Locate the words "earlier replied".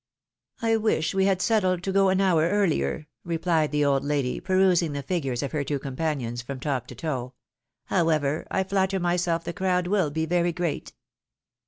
2.49-3.71